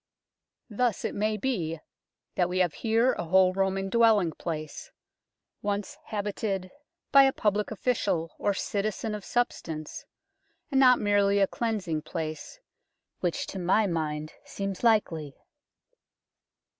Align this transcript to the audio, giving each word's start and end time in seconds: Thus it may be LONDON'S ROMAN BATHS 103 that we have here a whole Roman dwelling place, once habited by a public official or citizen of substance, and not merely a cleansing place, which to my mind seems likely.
Thus 0.71 1.05
it 1.05 1.13
may 1.13 1.37
be 1.37 1.73
LONDON'S 1.73 1.83
ROMAN 1.83 1.83
BATHS 1.91 2.39
103 2.39 2.41
that 2.41 2.49
we 2.49 2.57
have 2.57 2.73
here 2.73 3.13
a 3.13 3.29
whole 3.29 3.53
Roman 3.53 3.87
dwelling 3.91 4.31
place, 4.31 4.91
once 5.61 5.95
habited 6.05 6.71
by 7.11 7.21
a 7.25 7.31
public 7.31 7.69
official 7.69 8.31
or 8.39 8.55
citizen 8.55 9.13
of 9.13 9.23
substance, 9.23 10.05
and 10.71 10.79
not 10.79 10.97
merely 10.97 11.37
a 11.37 11.45
cleansing 11.45 12.01
place, 12.01 12.59
which 13.19 13.45
to 13.45 13.59
my 13.59 13.85
mind 13.85 14.33
seems 14.43 14.83
likely. 14.83 15.35